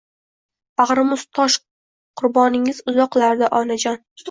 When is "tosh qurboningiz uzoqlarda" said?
1.41-3.53